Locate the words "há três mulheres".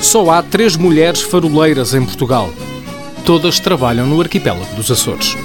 0.30-1.20